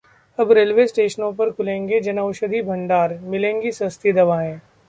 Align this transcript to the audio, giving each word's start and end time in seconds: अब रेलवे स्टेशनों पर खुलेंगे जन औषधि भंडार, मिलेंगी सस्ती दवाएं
अब 0.39 0.51
रेलवे 0.51 0.85
स्टेशनों 0.87 1.31
पर 1.33 1.51
खुलेंगे 1.51 1.99
जन 2.01 2.19
औषधि 2.19 2.61
भंडार, 2.61 3.17
मिलेंगी 3.23 3.71
सस्ती 3.71 4.11
दवाएं 4.13 4.59